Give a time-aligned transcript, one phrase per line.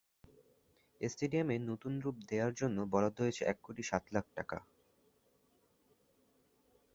[1.01, 4.57] স্টেডিয়ামের নতুন রূপ দেওয়ার জন্য বরাদ্দ হয়েছে এক কোটি সাত লাখ টাকা।